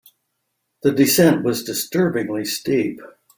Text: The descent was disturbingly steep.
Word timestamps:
The 0.81 0.93
descent 0.93 1.43
was 1.43 1.61
disturbingly 1.63 2.43
steep. 2.45 3.01